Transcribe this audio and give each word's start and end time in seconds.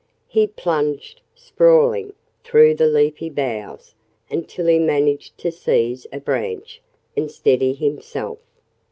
He 0.27 0.47
plunged, 0.47 1.21
sprawling, 1.35 2.13
through 2.43 2.73
the 2.73 2.87
leafy 2.87 3.29
boughs 3.29 3.93
until 4.31 4.65
he 4.65 4.79
managed 4.79 5.37
to 5.37 5.51
seize 5.51 6.07
a 6.11 6.19
branch 6.19 6.81
and 7.15 7.29
steady 7.29 7.73
himself. 7.73 8.39